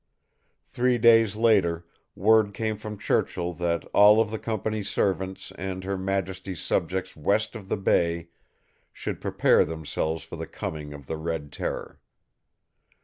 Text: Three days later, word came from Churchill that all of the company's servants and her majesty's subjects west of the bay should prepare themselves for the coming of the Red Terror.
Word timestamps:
Three 0.63 0.97
days 0.97 1.35
later, 1.35 1.85
word 2.15 2.55
came 2.55 2.75
from 2.75 2.97
Churchill 2.97 3.53
that 3.61 3.85
all 3.93 4.19
of 4.19 4.31
the 4.31 4.39
company's 4.39 4.89
servants 4.89 5.51
and 5.59 5.83
her 5.83 5.95
majesty's 5.95 6.59
subjects 6.59 7.15
west 7.15 7.55
of 7.55 7.69
the 7.69 7.77
bay 7.77 8.29
should 8.91 9.21
prepare 9.21 9.63
themselves 9.63 10.23
for 10.23 10.37
the 10.37 10.47
coming 10.47 10.91
of 10.91 11.05
the 11.05 11.17
Red 11.17 11.51
Terror. 11.51 12.01